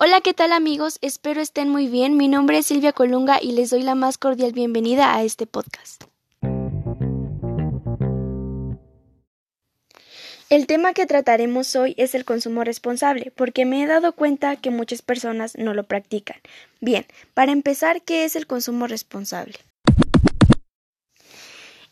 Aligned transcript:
Hola, 0.00 0.20
¿qué 0.22 0.32
tal 0.32 0.52
amigos? 0.52 0.98
Espero 1.02 1.40
estén 1.40 1.68
muy 1.68 1.88
bien. 1.88 2.16
Mi 2.16 2.28
nombre 2.28 2.58
es 2.58 2.66
Silvia 2.66 2.92
Colunga 2.92 3.42
y 3.42 3.50
les 3.50 3.70
doy 3.70 3.82
la 3.82 3.96
más 3.96 4.16
cordial 4.16 4.52
bienvenida 4.52 5.16
a 5.16 5.24
este 5.24 5.46
podcast. 5.46 6.04
El 10.50 10.66
tema 10.66 10.94
que 10.94 11.04
trataremos 11.04 11.74
hoy 11.76 11.94
es 11.98 12.14
el 12.14 12.24
consumo 12.24 12.64
responsable, 12.64 13.32
porque 13.34 13.64
me 13.64 13.82
he 13.82 13.86
dado 13.86 14.12
cuenta 14.12 14.54
que 14.56 14.70
muchas 14.70 15.02
personas 15.02 15.58
no 15.58 15.74
lo 15.74 15.82
practican. 15.84 16.38
Bien, 16.80 17.04
para 17.34 17.52
empezar, 17.52 18.00
¿qué 18.02 18.24
es 18.24 18.36
el 18.36 18.46
consumo 18.46 18.86
responsable? 18.86 19.58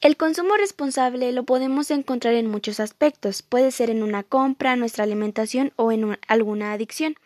El 0.07 0.17
consumo 0.17 0.57
responsable 0.57 1.33
lo 1.33 1.43
podemos 1.43 1.91
encontrar 1.91 2.35
en 2.35 2.47
muchos 2.47 2.79
aspectos, 2.79 3.43
puede 3.43 3.73
ser 3.73 3.91
en 3.91 4.05
una 4.05 4.23
compra, 4.23 4.77
nuestra 4.77 5.03
alimentación 5.03 5.73
o 5.75 5.91
en 5.91 6.17
alguna 6.29 6.73
adicción, 6.73 7.17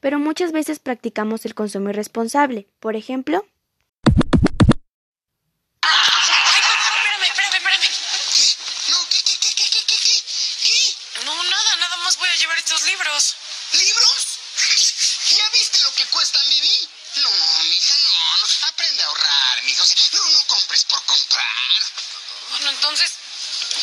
pero 0.00 0.18
muchas 0.18 0.50
veces 0.50 0.78
practicamos 0.78 1.44
el 1.44 1.54
consumo 1.54 1.90
irresponsable. 1.90 2.66
Por 2.80 2.96
ejemplo, 2.96 3.44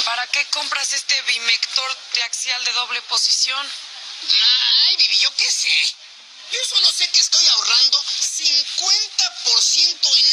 ¿Para 0.03 0.27
qué 0.27 0.45
compras 0.47 0.91
este 0.91 1.21
bimector 1.23 1.95
triaxial 2.11 2.63
de 2.65 2.73
doble 2.73 3.01
posición? 3.03 3.71
Ay, 4.87 4.97
Vivi, 4.97 5.17
yo 5.19 5.33
qué 5.35 5.49
sé. 5.51 5.95
Yo 6.51 6.59
solo 6.65 6.91
sé 6.91 7.09
que 7.09 7.19
estoy 7.19 7.45
ahorrando 7.47 8.03
50% 8.03 10.17
en 10.17 10.29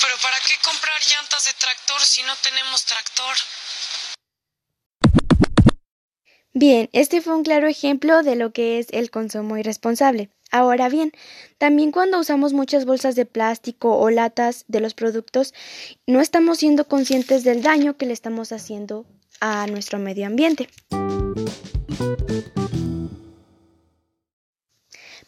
Pero 0.00 0.14
¿para 0.22 0.36
qué 0.40 0.54
comprar 0.64 1.00
llantas 1.02 1.44
de 1.44 1.52
tractor 1.58 2.00
si 2.00 2.22
no 2.22 2.32
tenemos 2.42 2.84
tractor? 2.84 3.36
Bien, 6.52 6.88
este 6.92 7.20
fue 7.20 7.34
un 7.34 7.42
claro 7.42 7.66
ejemplo 7.66 8.22
de 8.22 8.36
lo 8.36 8.52
que 8.52 8.78
es 8.78 8.86
el 8.90 9.10
consumo 9.10 9.56
irresponsable. 9.56 10.30
Ahora 10.50 10.88
bien, 10.88 11.12
también 11.58 11.90
cuando 11.90 12.18
usamos 12.20 12.52
muchas 12.52 12.84
bolsas 12.84 13.16
de 13.16 13.26
plástico 13.26 13.96
o 13.98 14.08
latas 14.10 14.64
de 14.68 14.80
los 14.80 14.94
productos, 14.94 15.52
no 16.06 16.20
estamos 16.20 16.58
siendo 16.58 16.86
conscientes 16.86 17.42
del 17.42 17.62
daño 17.62 17.96
que 17.96 18.06
le 18.06 18.12
estamos 18.12 18.52
haciendo 18.52 19.04
a 19.40 19.66
nuestro 19.66 19.98
medio 19.98 20.26
ambiente. 20.26 20.68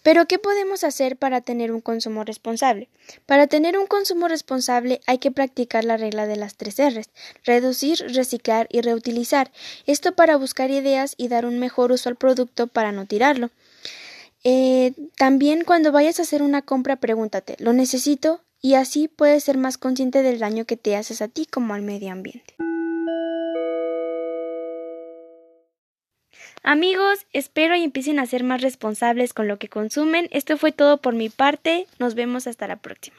Pero, 0.07 0.29
¿qué 0.29 0.39
podemos 0.39 0.85
hacer 0.85 1.17
para 1.17 1.41
tener 1.41 1.73
un 1.73 1.81
consumo 1.81 2.23
responsable? 2.23 2.89
Para 3.27 3.49
tener 3.49 3.77
un 3.77 3.89
consumo 3.89 4.29
responsable 4.29 5.01
hay 5.09 5.19
que 5.19 5.33
practicar 5.33 5.85
la 5.85 5.97
regla 5.97 6.29
de 6.29 6.37
las 6.37 6.55
tres 6.55 6.77
R's, 6.79 7.11
reducir, 7.43 7.99
reciclar 8.15 8.69
y 8.71 8.83
reutilizar. 8.83 9.51
Esto 9.85 10.15
para 10.15 10.37
buscar 10.37 10.71
ideas 10.71 11.17
y 11.17 11.27
dar 11.27 11.45
un 11.45 11.59
mejor 11.59 11.91
uso 11.91 12.09
al 12.09 12.15
producto 12.15 12.69
para 12.69 12.93
no 12.93 13.07
tirarlo. 13.07 13.51
Eh, 14.45 14.93
también 15.19 15.65
cuando 15.65 15.91
vayas 15.91 16.21
a 16.21 16.23
hacer 16.23 16.41
una 16.41 16.63
compra 16.63 16.95
pregúntate, 16.95 17.57
¿lo 17.59 17.73
necesito? 17.73 18.41
Y 18.63 18.75
así 18.75 19.09
puedes 19.09 19.43
ser 19.43 19.59
más 19.59 19.77
consciente 19.77 20.23
del 20.23 20.39
daño 20.39 20.67
que 20.67 20.77
te 20.77 20.95
haces 20.95 21.21
a 21.21 21.27
ti 21.27 21.47
como 21.47 21.75
al 21.75 21.83
medio 21.83 22.13
ambiente. 22.13 22.55
Amigos, 26.69 27.29
espero 27.33 27.77
y 27.77 27.85
empiecen 27.85 28.19
a 28.19 28.27
ser 28.27 28.43
más 28.43 28.61
responsables 28.61 29.33
con 29.33 29.47
lo 29.47 29.57
que 29.57 29.69
consumen. 29.69 30.29
Esto 30.33 30.59
fue 30.59 30.73
todo 30.73 30.97
por 30.97 31.15
mi 31.15 31.29
parte. 31.29 31.87
Nos 32.01 32.17
vemos 32.17 32.49
hasta 32.49 32.67
la 32.67 32.75
próxima. 32.75 33.17